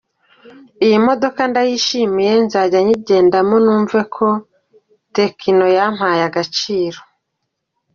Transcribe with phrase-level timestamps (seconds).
[0.85, 4.27] Iyi modoka ndayishimiye nzajya nyigendamo numve ko
[5.15, 6.99] Tecno yampaye agaciro.